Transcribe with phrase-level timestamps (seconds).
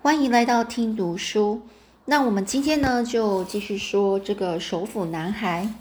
[0.00, 1.62] 欢迎来到听读书。
[2.04, 5.74] 那我们今天呢，就继续说这个首府男孩。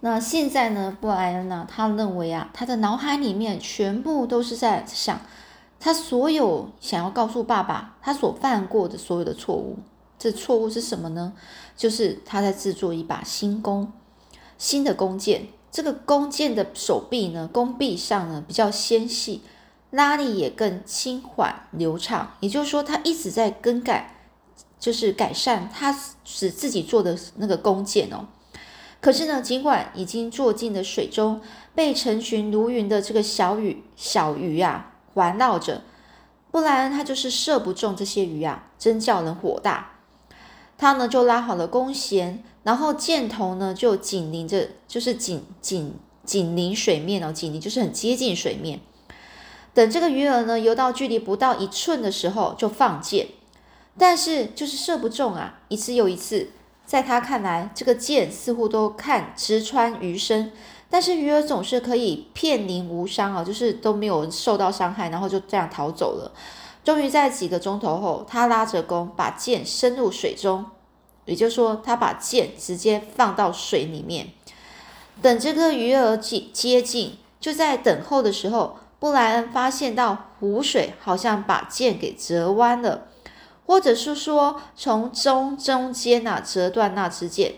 [0.00, 5.22] 那现在呢，布莱恩呢，他认为啊，他的脑海里面全部都是在想
[5.80, 9.78] 他所有想要告诉爸爸他所犯过的所有的错误。
[10.18, 11.32] 这错误是什么呢？
[11.74, 13.90] 就是他在制作一把新弓，
[14.58, 15.46] 新的弓箭。
[15.72, 19.40] 这个弓箭的手臂呢，弓臂上呢比较纤细。
[19.94, 24.16] 拉力也更轻缓流畅，也就是说，他一直在更改，
[24.80, 28.26] 就是改善他使自己做的那个弓箭哦。
[29.00, 31.40] 可是呢，尽管已经坐进了水中，
[31.76, 35.82] 被成群如云的这个小鱼小鱼啊环绕着，
[36.50, 39.92] 布莱恩他就是射不中这些鱼啊，真叫人火大。
[40.76, 48.80] 他呢就拉好了弓弦，然后箭头呢就紧邻着，就是紧紧紧邻水面哦，紧邻就是很接近水面。
[49.74, 53.26] 等这个鱼儿呢游到距离不到一寸的时候，就放箭，
[53.98, 55.58] 但是就是射不中啊！
[55.66, 56.50] 一次又一次，
[56.86, 60.52] 在他看来，这个箭似乎都看直穿鱼身，
[60.88, 66.30] 但是鱼儿总是可以片鳞无伤啊，就是都没有受到伤害，然后就这样逃走了。
[66.84, 70.66] 终于在几个钟头后，他拉着弓把箭伸入水中，
[71.24, 74.28] 也就是说，他把箭直接放到水里面，
[75.20, 78.76] 等这个鱼儿接接近，就在等候的时候。
[78.98, 83.08] 布莱恩发现到湖水好像把剑给折弯了，
[83.66, 87.54] 或者是说从中中间呐折断那支箭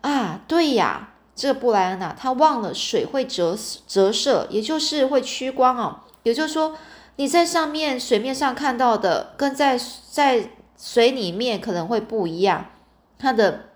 [0.00, 3.56] 啊，对呀，这个布莱恩呐，他忘了水会折
[3.86, 6.00] 折射，也就是会屈光哦。
[6.22, 6.76] 也就是说，
[7.16, 9.78] 你在上面水面上看到的，跟在
[10.10, 12.66] 在水里面可能会不一样，
[13.18, 13.66] 它的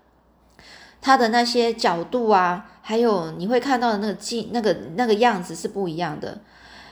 [1.01, 6.39] 它的那些角度啊，还有你会看到的那个镜那个那个样子是不一样的。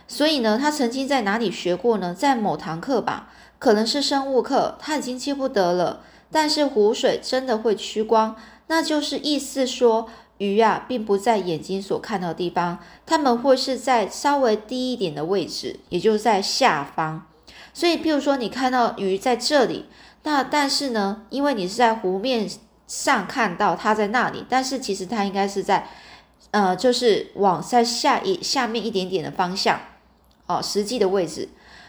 [0.07, 2.13] 所以呢，他曾经在哪里学过呢？
[2.13, 6.01] 在某堂课吧，可能是生物课，他已经记不得了。
[6.31, 8.35] 但是湖水真的会屈光，
[8.67, 10.09] 那就是意思说，
[10.39, 17.27] 鱼啊，并不在眼睛所看到的地方，它们会是在稍微低一点的位置，也就是在下方。
[17.71, 19.85] 所以，譬如说你看到鱼在这里，
[20.23, 22.49] 那但是呢，因为你是在湖面
[22.87, 25.87] 上看到它在那里，但是其实它应该是在，
[26.51, 29.79] 呃，就是往在下一下面一点点的方向。
[30.45, 31.47] 哦，实际的位置，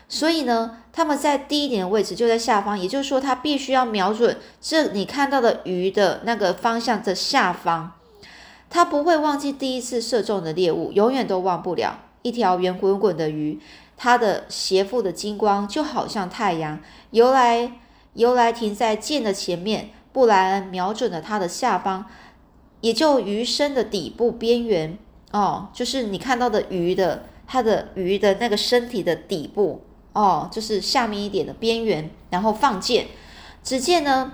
[0.08, 7.92] 所以呢，他们在低一点的位置就在下方，也就是说，他必须要瞄准这你看到的鱼的那个方向的下方，
[8.70, 11.98] 他不会忘记第一次射中的猎物，永远都忘不了。
[12.22, 13.58] 一条圆滚滚的鱼，
[13.96, 16.78] 它的斜腹的金光就好像太阳，
[17.10, 17.72] 游来
[18.14, 19.90] 游来停在箭的前面。
[20.12, 22.06] 布莱恩瞄准了它的下方，
[22.82, 24.96] 也就鱼身的底部边缘。
[25.32, 27.24] 哦，就是你看到的鱼的。
[27.46, 29.82] 它的鱼的那个身体的底部
[30.12, 33.06] 哦，就是下面一点的边缘，然后放箭。
[33.62, 34.32] 只见呢，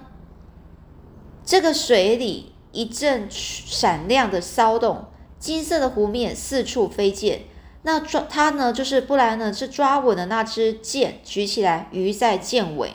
[1.45, 5.07] 这个水里一阵闪亮的骚动，
[5.39, 7.43] 金色的湖面四处飞溅。
[7.83, 12.93] 那抓它呢，就是布莱呢，是抓稳了那只箭，举起来，鱼在箭尾，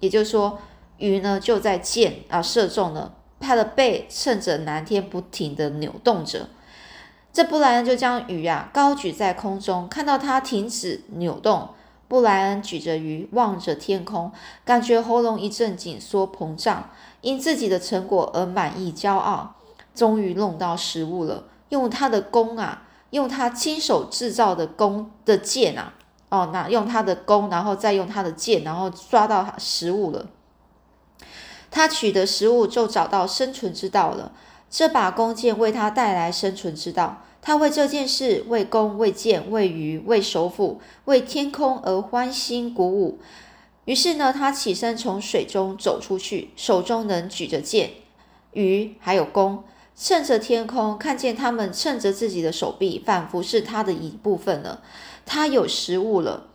[0.00, 0.58] 也就是说，
[0.98, 6.48] 鱼呢就在箭啊射中了，它的背趁着蓝天不停的扭动着。
[7.32, 11.68] 这布莱恩就将鱼啊高举在空中，看到它停止扭动。
[12.08, 14.32] 布莱恩举着鱼，望着天空，
[14.64, 16.88] 感觉喉咙一阵紧缩膨胀，
[17.20, 19.56] 因自己的成果而满意骄傲。
[19.94, 25.92] 终于弄到食物了，用他的弓啊，用他亲手制造的弓的箭啊，
[26.30, 30.26] 哦，那用他的弓，然后再用他的箭，然后抓到食物了。
[31.70, 34.32] 他取得食物，就找到生存之道了。
[34.70, 37.22] 这把弓箭为他带来生存之道。
[37.40, 43.18] 他为这件事，为弓，为箭，为鱼，为首府，为天空而欢欣鼓舞。
[43.86, 47.90] 于是呢，他起身从水中走出去，手中能举着箭、
[48.52, 49.64] 鱼，还有弓，
[49.96, 54.82] 趁着天空，看见他们趁着自己的手臂，仿佛是他的一部分了。
[55.24, 56.48] 他有食物了。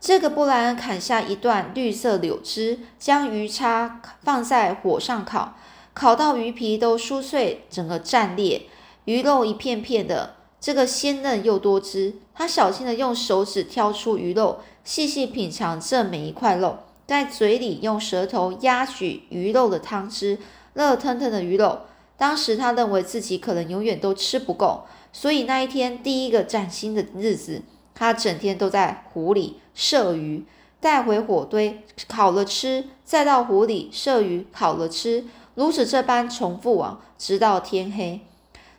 [0.00, 5.56] 这个布莱恩砍下一段绿色柳枝，将鱼叉放在火上烤，
[6.00, 8.62] 烤到鱼皮都酥脆，整个绽裂。
[9.04, 12.14] 鱼肉一片片的，这个鲜嫩又多汁。
[12.32, 20.38] 他小心的用手指挑出鱼肉，细细品尝这每一块肉，在嘴里用舌头压取鱼肉的汤汁，
[20.72, 21.80] 热腾腾的鱼肉。
[22.16, 27.60] 当时他认为自己可能永远都吃不够，所以那一天第一个崭新的日子，
[27.94, 30.46] 他整天都在湖里射鱼，
[30.80, 35.26] 带回火堆烤了吃，再到湖里射鱼烤了吃，
[35.60, 38.20] 如此这般重复啊，直到天黑。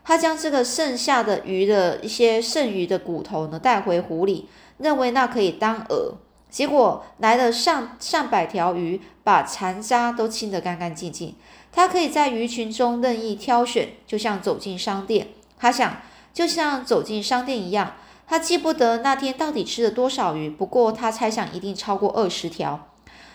[0.04, 4.50] 他将这个剩下的鱼的一些剩余的骨头呢带回湖里，
[4.80, 6.16] 认为那可以当饵。
[6.50, 11.36] 结果来了上上百条鱼，把残渣都清得干干净净。
[11.72, 15.28] 他可以在鱼群中任意挑选，就像走进商店。
[15.60, 15.98] 他想，
[16.34, 17.94] 就像走进商店一样。
[18.26, 22.88] 他记不得那天到底吃了多少鱼，不过他猜想一定超过二十条。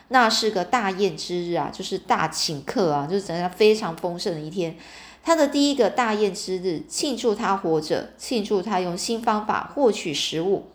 [0.08, 4.76] 那是个大宴之日啊，就是大请客啊，就是整个非常丰盛的一天。
[5.25, 10.69] 他的第一个大宴之日，庆祝他活着，庆祝他用新方法获取食物。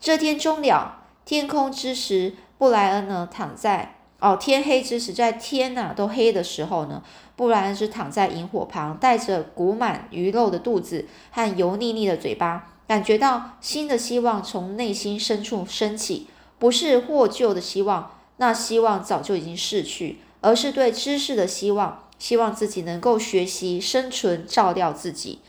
[0.00, 7.02] 这天终了，天空之时，布莱恩呢躺在哦天黑之时，在天呐都黑的时候呢，
[7.36, 16.28] 布莱恩是躺在萤火旁，带着鼓满鱼肉的肚子和油腻腻的嘴巴，感觉到新的希望从内心深处升起，
[16.58, 18.12] 不是获救的希望。
[18.40, 25.40] 那希望早就已经逝去，而是对知识的希望，希望自己能够学习生存，照料自己，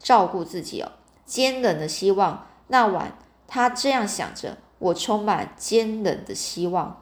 [0.00, 0.90] 照顾自己哦。
[1.24, 2.48] 坚忍的希望。
[2.66, 3.16] 那晚，
[3.46, 7.00] 他这样想着：我充满坚忍的希望。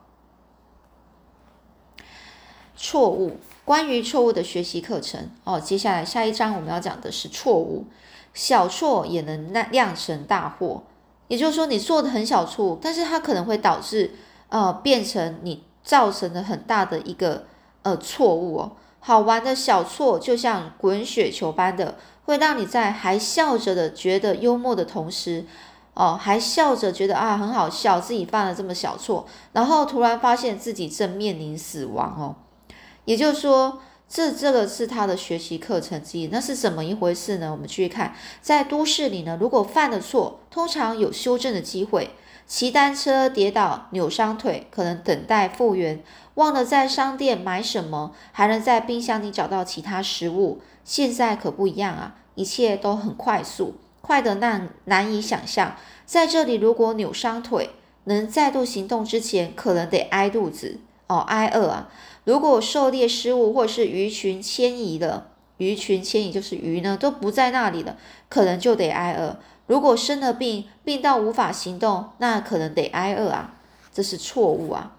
[2.76, 5.58] 错误，关于错误的学习课程哦。
[5.58, 7.86] 接下来下一章我们要讲的是错误，
[8.34, 10.82] 小错也能酿酿成大祸。
[11.28, 14.10] 也就是说，你做的很小错，但是它可能会导致。
[14.48, 17.44] 呃，变成你造成了很大的一个
[17.82, 18.72] 呃错误哦。
[19.00, 25.46] 好玩的小错就像滚雪球般的，会让你在还笑着的觉得幽默的同时，
[25.94, 32.36] 哦，还笑着觉得啊很好笑，自己犯了这么小错，然后突然发现自己正面临死亡哦。
[33.04, 36.26] 也就是说，这这个是他的学习课程之一。
[36.26, 37.50] 那是怎么一回事呢？
[37.50, 42.10] 我们继续看，在都市里呢，如果犯了错，通常有修正的机会。
[42.48, 45.98] 骑单车跌倒扭伤腿，可能等待复原；
[46.34, 50.62] 忘了在商店买什么，还能在冰箱里找到其他食物。
[50.82, 55.76] 现在可不一样啊，一切都很快速，快得难难以想象。
[56.06, 57.68] 在这里，如果扭伤腿，
[58.04, 61.90] 能再度行动之前，可能得挨肚子哦，挨饿啊。
[62.24, 65.26] 如果狩猎失误，或是鱼群迁移了，
[65.58, 67.98] 鱼群迁移就是鱼呢都不在那里了，
[68.30, 69.36] 可能就得挨饿。
[69.68, 73.54] 如果生了病，病到无法行动，那可能得挨饿啊，
[73.92, 74.96] 这是错误啊。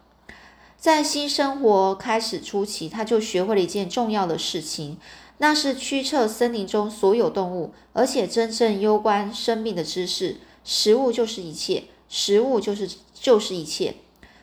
[0.78, 4.98] 在新生活开始初期，他就学会了一件重要的事情，
[5.40, 10.38] 那是驱策森林中所有动物，而且真正攸关生命的知识。
[10.64, 13.96] 食物就是一切，食物就是就是一切，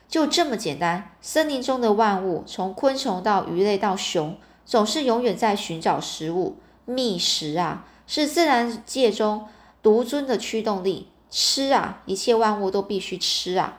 [0.09, 1.11] 就这么简单。
[1.21, 4.35] 森林中的万物，从昆虫到鱼类到熊，
[4.65, 6.57] 总是永远在寻找食物。
[6.83, 9.47] 觅食啊，是自然界中。
[9.87, 13.77] 独尊的驱动力，吃啊，一切万物都必须吃啊。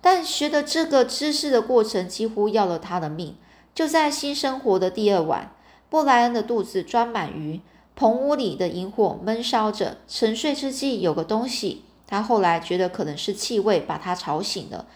[0.00, 3.36] 但学的这个知识的过程几乎要了他的命。
[3.72, 5.54] 就在新生活的第二晚，
[5.88, 7.60] 布莱恩的肚子装满鱼，
[7.94, 9.98] 棚屋里的萤火闷烧着。
[10.08, 14.88] 沉睡之际，有个东西，他后来觉得可能是气味把他吵醒了。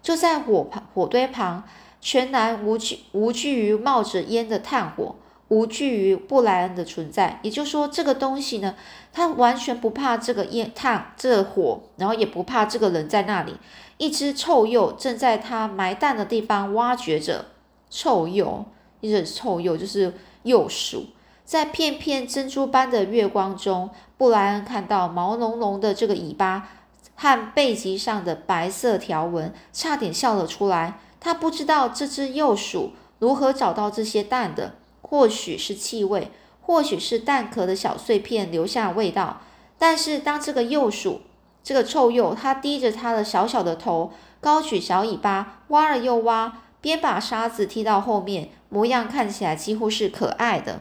[0.00, 1.64] 就在火旁火堆旁，
[2.00, 5.16] 全然无惧无惧于冒着烟的炭火。
[5.48, 8.74] 无惧于布莱恩的存在，也就是说，这个东西呢，
[9.12, 13.56] 他完全不怕这个烟炭、这火，然后也不怕这个人在那里。
[13.98, 17.46] 一只臭鼬正在他埋蛋的地方挖掘着。
[17.90, 18.64] 臭鼬，
[19.00, 20.12] 一只臭鼬就是
[20.42, 21.06] 鼬鼠，
[21.44, 26.68] 在片片珍珠般的月光中，布莱恩看到毛茸茸的这个尾巴
[27.14, 30.98] 和背脊上的白色条纹，差点笑了出来。
[31.20, 34.74] 他不知道这只鼬鼠如何找到这些蛋的。
[35.14, 36.28] 或许是气味，
[36.60, 39.42] 或许是蛋壳的小碎片留下味道。
[39.78, 41.20] 但是当这个幼鼠，
[41.62, 50.80] 这个臭鼬，它低着它的小小的头，高举小尾巴，挖了又挖，边把沙子踢到后面，模样看起来几乎是可爱的。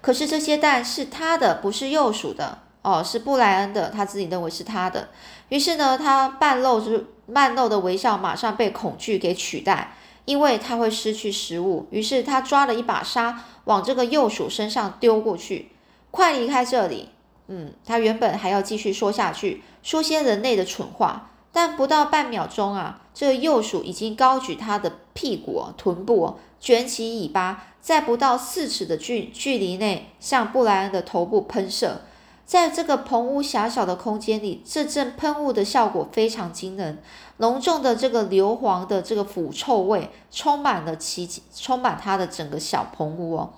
[0.00, 5.10] 可是这些蛋是他的，不是幼鼠的哦，是布莱恩的，他自己认为是他的。
[5.50, 7.04] 于是呢，他半露是
[7.34, 9.92] 半露的微笑，马上被恐惧给取代。
[10.28, 15.70] 因为他会失去食物，于是他抓了一把沙往这个幼鼠身上丢过去。
[16.10, 17.08] 快离开这里！
[17.46, 32.02] 嗯，他原本还要继续说下去，说些人类的蠢话，但不到半秒钟啊，这个幼鼠已经高举它的屁股、臀部，卷起尾巴，在不到四尺的距距离内向布莱恩的头部喷射。
[32.48, 36.96] 在这个棚屋狭小的空间里，这阵喷雾的效果非常惊人，
[37.36, 43.52] 浓重的这个硫磺的这个腐臭味充满了其充满它的整个小棚屋哦，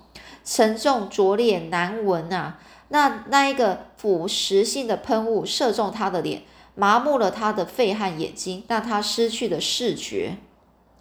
[0.45, 2.59] 沉重拙劣难闻啊！
[2.89, 6.43] 那那一个腐蚀性的喷雾射中他的脸，
[6.75, 10.37] 麻木了他的肺和眼睛，让他失去了视觉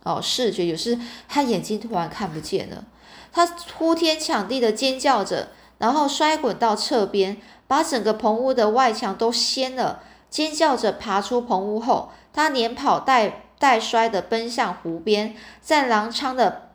[0.04, 2.86] 哦，视觉有时他眼睛突然看不见了，
[3.32, 3.48] 他
[3.80, 5.48] 呼天抢地的尖叫着，
[5.80, 7.42] 然后摔滚到侧边。
[7.70, 16.70] 把整个棚屋的外墙都掀了，尖叫着爬出棚屋后，他连跑带带摔的奔向湖边，在狼昌的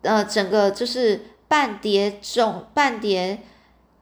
[0.00, 3.42] 呃整个就是半跌中半跌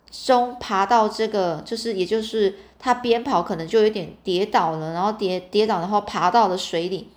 [0.08, 7.10] 中爬到这个，就是也就是他边跑可能就有点跌倒了，然后跌跌倒，然后爬到了水里。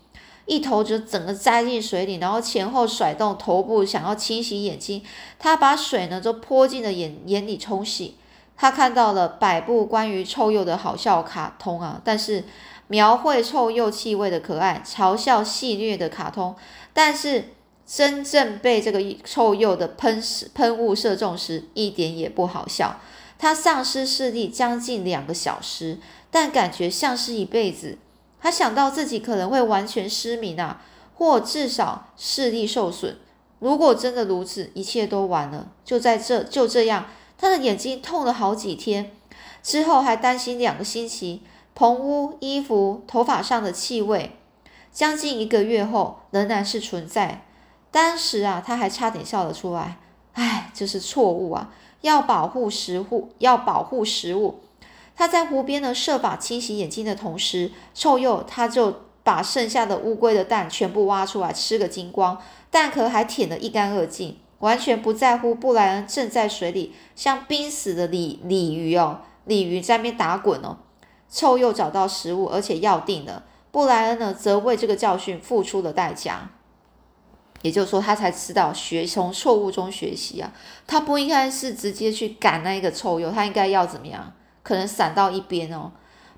[0.47, 5.03] 一头就整个栽进水里，然后前后甩动头部，想要清洗眼睛。
[5.37, 8.15] 他把水呢都泼进了眼眼里冲洗。
[8.57, 12.43] 他看到了百部关于臭鼬的好笑卡通啊，但是
[12.87, 16.55] 描绘臭鼬气味的可爱、嘲笑戏谑的卡通，
[16.91, 17.49] 但是
[17.85, 20.21] 真正被这个臭鼬的喷
[20.53, 22.99] 喷雾射中时，一点也不好笑。
[23.39, 25.99] 他丧失视力将近两个小时，
[26.31, 27.99] 但感觉像是一辈子。
[28.41, 30.81] 他想到自己可能会完全失明啊，
[31.15, 33.17] 或至少视力受损。
[33.59, 35.67] 如果真的如此，一切都完了。
[35.85, 37.05] 就在这就这样，
[37.38, 39.12] 他的眼睛痛了好几天，
[39.62, 41.44] 之后还担心两个星期。
[41.75, 44.32] 棚屋、衣服、头发上的气味，
[44.91, 47.46] 将近一个月后仍然是存在。
[47.91, 49.98] 当时啊，他还差点笑了出来。
[50.34, 51.72] 唉，这是错误啊！
[52.01, 54.60] 要保护食物，要保护食物。
[55.15, 62.41] 他在湖边呢，设法清洗眼睛的同时，臭鼬他就把剩下的乌龟的蛋全部挖出来吃个精光，
[62.72, 70.77] 蛋壳还舔得一干二净，完全不在乎布莱恩正在水里像濒死的鲤鲤鱼哦，鲤鱼在那边打滚哦。
[71.29, 73.43] 臭鼬找到食物，而且要定了。
[73.69, 76.49] 布莱恩呢，则为这个教训付出了代价，
[77.61, 80.53] 也就是说，他才知道学从错误中学习啊，
[80.87, 84.33] 他不应该是直接去赶那一个臭鼬，他应该要怎么样？
[84.63, 85.91] 可能散到一边哦。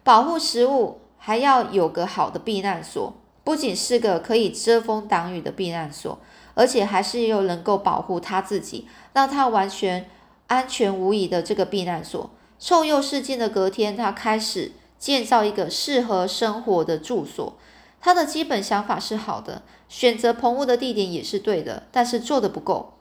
[0.04, 6.20] 保护食物还要有个好的避难所，不仅是个可以遮风挡雨的避难所，
[6.60, 10.10] 而且还是又能够保护他自己，让他完全
[10.48, 12.30] 安全无疑的这个避难所。
[12.60, 17.58] 臭鼬事件的隔天，他开始建造一个适合生活的住所。
[18.02, 22.96] 他的基本想法是好的，选择棚屋的地点也是对的，但是做的不够。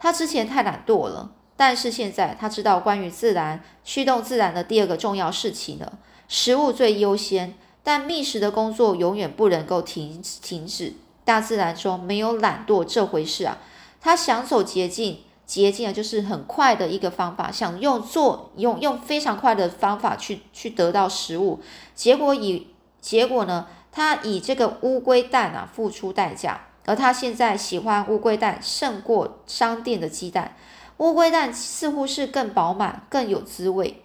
[0.00, 1.30] 他之前太懒惰了。
[1.56, 7.54] 但是现在他知道关于自然驱动自然的第二个重要事情了，食物最优先，
[7.84, 10.94] 但觅食的工作永远不能够停停止。
[11.24, 13.58] 大自然中没有懒惰这回事啊！
[14.00, 21.60] 他想走捷径，捷径啊就是很快的一个方法，想用做用用非常快的方法去去得到食物，
[21.94, 22.66] 结果以
[23.00, 30.54] 结果呢，他以这个乌龟蛋啊付出代价，而他现在喜欢乌龟蛋胜过商店的鸡蛋。
[30.98, 34.02] 乌龟蛋似乎是更饱满、更有滋味。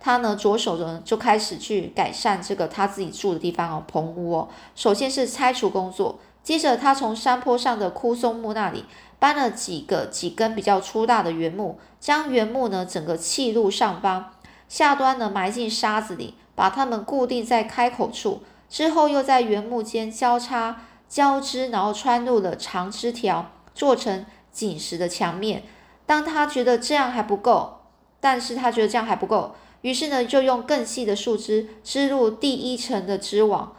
[0.00, 4.48] 他呢，着手呢就开始去改善这个他自己住的地方哦，棚屋哦。
[4.74, 8.84] 首先是拆除工作，接着他从山坡上的枯松木那里
[9.18, 14.34] 搬了几个几根比较粗大的原木，将原木呢整个砌入上方，
[14.68, 18.42] 下端呢埋进沙子里，把它们固定在开口处。
[18.68, 25.62] 之后又在原木间交叉交织，然后穿入了长枝条，做成紧实的墙面。
[26.04, 27.78] 当他觉得这样还不够，
[28.20, 33.74] 但是他觉得这样还不够，于是呢，就用更细的树枝织入第一层的织网。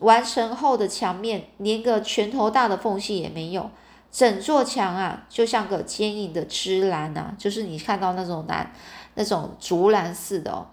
[0.00, 3.70] 完成后的墙面连个拳头大的缝隙也没有，
[4.10, 8.72] 整座墙啊，就像个坚硬的枝栏啊，就是你看到那种栏，
[9.14, 10.66] 那种竹栏似的哦，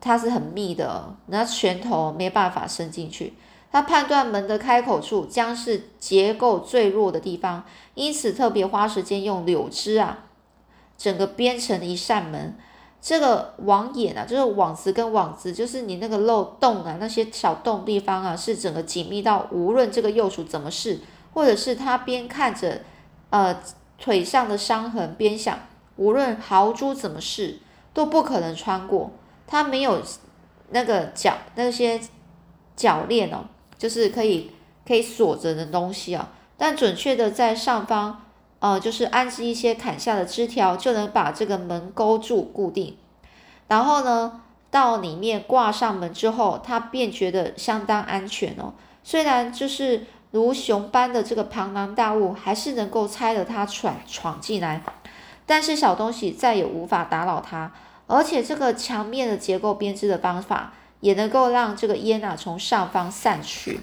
[0.00, 3.34] 它是很密的，那拳头没办法伸进去。
[3.70, 7.64] 他判断门的开口处将是结构最弱的地方，
[7.94, 10.24] 因此特别花时间用柳枝啊，
[10.98, 12.54] 整个编成一扇门。
[13.02, 21.00] 这个网眼啊，就是网子跟网子，就是你那个漏洞啊，那些小洞地方啊，是整个紧密到无论这个幼鼠怎么试，
[21.34, 22.80] 或者是他边看着
[23.30, 23.60] 呃
[23.98, 25.58] 腿上的伤痕边想，
[25.96, 27.58] 无论豪猪怎么试
[27.92, 29.10] 都不可能穿过。
[29.46, 30.00] 它没有
[30.70, 32.00] 那个脚那些
[32.78, 33.44] 铰链哦。
[33.76, 34.48] 就是可以
[34.86, 38.22] 可以锁着的东西啊，但准确的在上方，
[38.62, 42.96] 呃，就是安置一些砍下的枝条，就能把这个门勾住固定。
[43.66, 44.40] 然后呢，
[44.70, 48.72] 到里面挂上门之后，他便觉得相当安全哦。
[49.02, 54.80] 虽然就是如熊般的这个庞然大物，还是能够猜得他闯闯进来，
[55.44, 57.72] 但是小东西再也无法打扰他。
[58.06, 60.72] 而且这个墙面的结构编织的方法。
[61.02, 63.80] 也能够让这个烟啊从上方散去。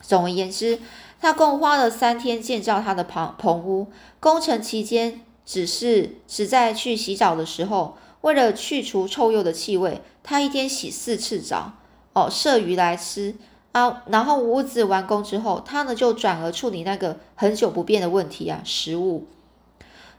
[0.00, 0.78] 总而言之，
[1.26, 3.88] 他共花了三天建造他的棚棚屋。
[4.20, 11.72] 工程期间，只是只在去洗澡的时候，为了去除臭鼬的气味，他一天洗四次澡。
[12.12, 13.34] 哦，射鱼来吃
[13.72, 14.04] 啊。
[14.06, 19.26] 然后屋子完工之后，他呢就转而处理那个很久不变的问题啊，食物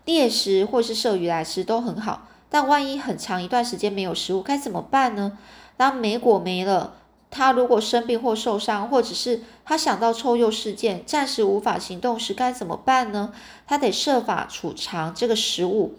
[0.04, 2.28] 猎食或是射鱼来吃都很好。
[2.50, 5.38] 但万一很长一段时间没有食物，该怎么办呢？
[5.78, 6.96] 当梅果没了，
[7.38, 13.32] 他如果生病或受伤，或者是他想到臭鼬事件，暂时无法行动时该怎么办呢？
[13.68, 15.94] 他得设法储藏这个食物，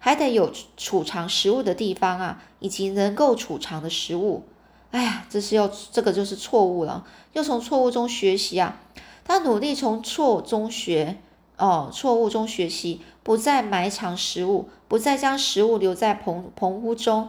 [0.00, 4.42] 还得有储藏食物的地方啊，以及能够储藏的食物。
[4.90, 8.80] 哎呀，这是要这个就是错误了，要从错误中学习啊。
[9.24, 11.18] 他努力从错误中学，
[11.56, 17.28] 哦，错误中学习，不再埋藏食物，不再将食物留在棚棚屋中，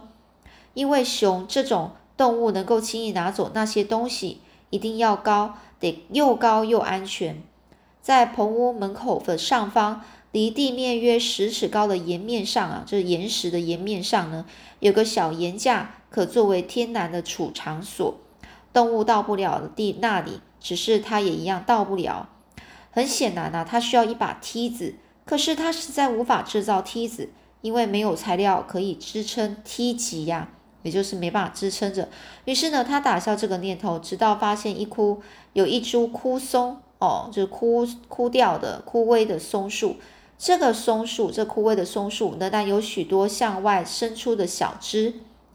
[0.74, 4.40] 因为熊这种动物能够轻易拿走那些东西，
[4.70, 7.42] 一定要高，得又高又安全。
[8.00, 10.02] 在棚屋门口的上方，
[10.32, 14.44] 离地面约十尺高的岩面上啊，就是岩石的岩面上呢，
[14.80, 15.96] 有个小岩架。
[16.10, 18.20] 可作为天然的储藏所，
[18.72, 22.28] 动物到不了的地那里，只是它也一样到不了。
[22.92, 24.94] 很显然呢，它需要一把梯子，
[25.24, 27.30] 可是它实在无法制造梯子，
[27.62, 30.50] 因为没有材料可以支撑梯级呀，
[30.84, 32.08] 也就是没办法支撑着。
[32.44, 35.20] 于是呢，他打消这个念头，直到发现一枯
[35.54, 39.96] 有一株枯松哦，就是枯枯掉的枯萎的松树。
[40.38, 45.14] 这个松树，这枯萎的松树，仍然有许多向外伸出的小枝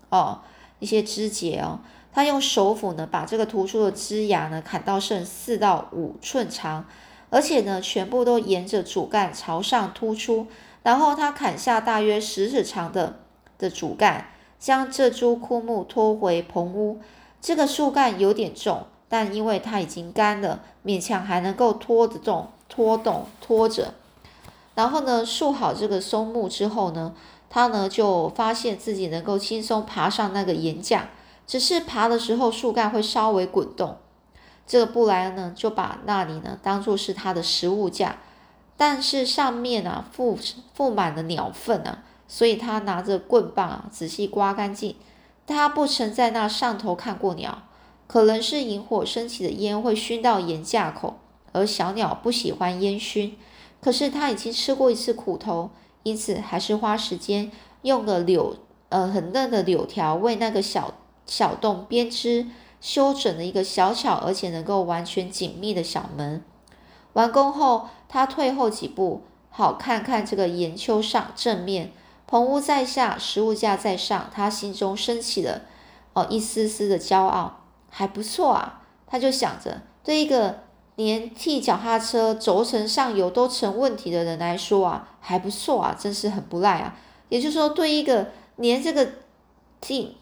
[0.09, 0.41] 哦。
[0.79, 1.79] 一些枝节哦，
[2.11, 6.85] 他用手斧呢，把这个突出的枝芽呢砍到剩四到五寸长，
[7.29, 10.47] 而且呢，全部都沿着主干朝上突出。
[10.81, 13.19] 然后他砍下大约十指长的
[13.57, 16.99] 的主干，将这株枯木拖回棚屋。
[17.41, 23.93] 这个树干有点重，但因为它已经干了，勉强还能够拖得动、拖动、拖着。
[24.75, 27.15] 然后呢，竖好这个松木之后呢。
[27.51, 31.09] 他呢就发现自己能够轻松爬上那个岩架，
[31.47, 33.97] 只是爬的时候树干会稍微滚动。
[34.67, 38.17] 这个布莱恩呢就把那里呢当做是他的食物架，
[38.77, 40.37] 但是上面啊附
[40.75, 44.95] 附满了鸟粪啊，所以他拿着棍棒啊仔细刮干净。
[45.45, 47.63] 他不曾在那上头看过鸟，
[48.07, 51.19] 可能是萤火升起的烟会熏到岩架口，
[51.51, 53.35] 而小鸟不喜欢烟熏。
[53.81, 55.71] 可是他已经吃过一次苦头。
[56.03, 57.51] 因此，还是花时间
[57.81, 58.55] 用个柳，
[58.87, 60.93] 呃，很嫩的柳条为那个小
[61.25, 62.47] 小洞编织
[62.79, 66.41] 修整了一个小巧而且能够完全紧密的小门。
[67.13, 71.91] 完工后，他退后几步，好看看这个岩丘上正面，
[72.29, 75.63] 棚屋在下，食物架在上，他心中升起了
[76.13, 78.83] 哦一丝丝的骄傲，还不错啊。
[79.07, 80.59] 他就想着，对一个。
[80.95, 86.93] 连替脚踏车轴承上油都成问题的人来说啊，还不错啊，真是很不赖啊。
[87.29, 89.07] 也就是说，对一个连这个
[89.79, 90.17] 替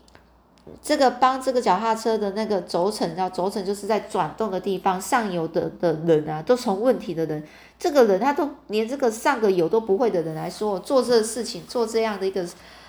[0.81, 7.43] 这个帮这个脚踏车的那个轴承，要轴承就是在转动的地方上油的的人啊，都成问题的人，
[7.79, 12.45] 这个人他都连这个上个油都不会的人来说，做这个事情做这样的一个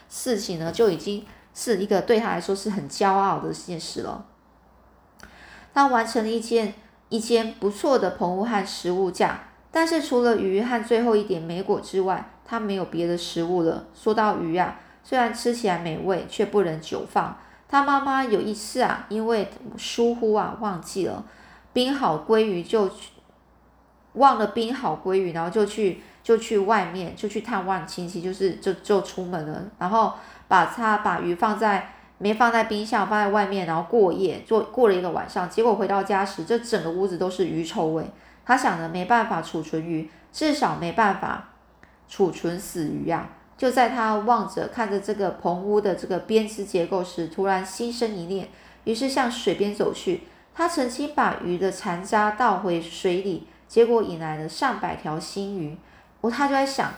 [0.08, 4.26] 事情呢，就已经是一个对他来说是很骄傲的现实了。
[5.72, 6.74] 他完成了一件。
[7.10, 13.86] 一间不错的棚屋和食物架，但是除了鱼和最后一点梅果之外，他没有别的食物了。
[13.94, 17.34] 说到鱼啊，虽然吃起来美味，却不能久放。
[17.68, 21.24] 他妈妈有一次啊，因为疏忽啊，忘记了
[21.72, 22.90] 冰好鲑鱼，就
[24.14, 30.14] 忘了冰好鲑鱼，然后就去就去外面就去探望亲戚，就是就就出门了，然后
[30.48, 31.92] 把它把鱼放在。
[32.20, 35.48] 没放在冰箱，放在外面，然后过夜，做过了一个晚上。
[35.48, 38.04] 结果回到家时，这整个屋子都是鱼臭味。
[38.44, 41.50] 他想着没办法储存鱼，至少没办法
[42.08, 43.28] 储存死鱼啊！
[43.58, 48.48] 就在他望着看着这个棚屋的这个编织结构时，突然心生一念，
[48.84, 50.22] 于是向水边走去。
[50.54, 55.76] 他曾经把鱼的残渣倒回水里，结果引来了上百条新鱼。
[56.20, 56.92] 我他就在想，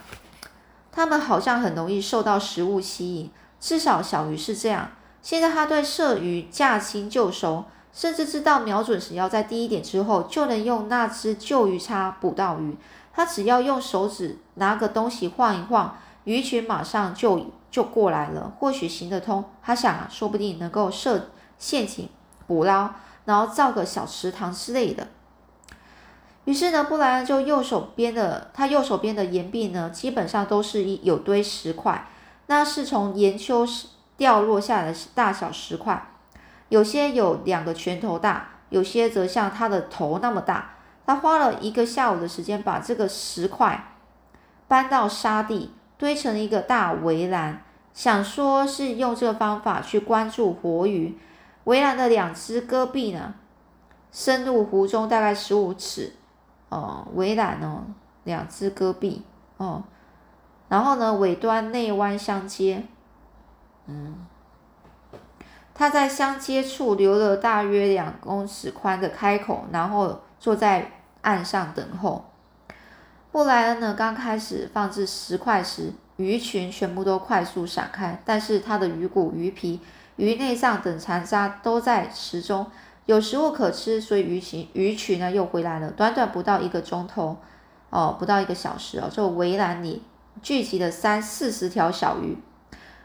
[0.92, 4.90] 他们好像很容易受到食物吸引，至少小鱼是这样。
[5.22, 12.76] 现在他对射鱼驾轻就熟，甚至知道瞄准时要在低一点之后，就能用那只旧鱼叉捕到鱼。
[13.12, 18.52] 他只要用手指拿个东西晃一晃，鱼群马上就就过来了。
[18.58, 19.44] 或许行得通。
[19.62, 22.08] 他想啊，说不定能够设陷阱
[22.46, 22.90] 捕捞，
[23.24, 25.08] 然后造个小池塘之类的。
[26.44, 32.08] 于是呢，布莱恩就右手边的他右手边的岩壁呢，基本上都是一有堆石块，
[32.46, 33.66] 那是从岩丘
[34.16, 36.10] 掉落下来的大小石块，
[36.70, 40.72] 有些有两个拳头大，有些则像他的头那么大。
[41.06, 43.94] 他花了一个下午的时间，把这个石块
[44.66, 51.18] 搬到沙地，堆成一个大围栏，想说是用这个方法去关注活鱼。
[51.64, 53.34] 围栏的两只戈壁呢，
[54.10, 56.14] 深入湖中大概十五尺。
[56.70, 57.84] 哦，围栏哦，
[58.24, 59.26] 两只戈壁
[59.58, 59.84] 哦，
[60.70, 62.84] 然后呢，尾端内弯相接。
[63.84, 64.26] 嗯，
[65.74, 72.29] 它在相接处留了大约两公尺宽的开口，然后坐在岸上等候。
[73.32, 79.80] 布莱恩呢，刚开始放置石块时，鱼群全部都快速闪开，但是他的鱼骨、鱼皮、
[80.16, 82.66] 鱼内脏等残渣都在池中，
[83.06, 85.92] 有食物可吃，所以鱼群鱼群呢又回来了。
[85.92, 87.36] 短短不到一个钟头，
[87.90, 90.02] 哦，不到一个小时哦，这围栏里
[90.42, 92.36] 聚集了三四十条小鱼。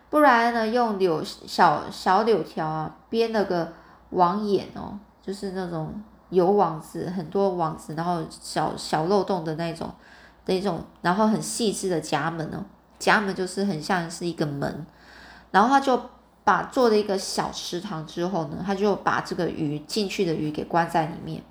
[0.09, 3.73] 布莱恩呢，用柳小小柳条啊编了个
[4.09, 9.93] 网眼哦，就是那种有网子，很多网子，然后小小漏洞的那种
[10.45, 12.63] 的一种，然后很细致的夹门哦，
[12.99, 14.85] 夹门就是很像是一个门，
[15.51, 15.99] 然后他就
[16.43, 21.43] 把做了一个小池塘之后呢，他就把这个鱼进去的鱼给关在里面，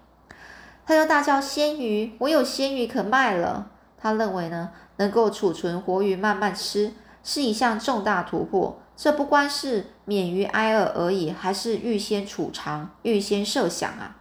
[0.87, 3.71] 他就大叫鲜鱼，我有鲜鱼可卖了。
[3.97, 6.93] 他认为呢，能够储存活鱼慢慢吃。
[7.27, 14.15] 是一项重大突破，这不光是免于挨饿而已，还是预先储藏、预先设想啊！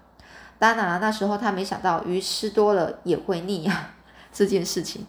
[0.63, 3.95] 当然了，那时候他没想到鱼吃多了也会腻啊，
[4.31, 5.05] 这件事情。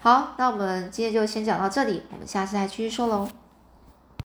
[0.00, 3.26] 好，那我们今天就先讲到这里，我们下次再继续说喽。